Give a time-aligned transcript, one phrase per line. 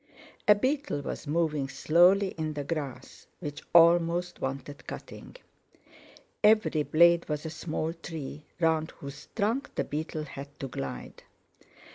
[0.47, 5.35] A beetle was moving slowly in the grass, which almost wanted cutting.
[6.43, 11.21] Every blade was a small tree, round whose trunk the beetle had to glide.